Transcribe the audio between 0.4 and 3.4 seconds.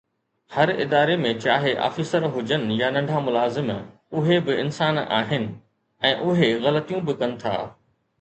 هر اداري ۾ چاهي آفيسر هجن يا ننڍا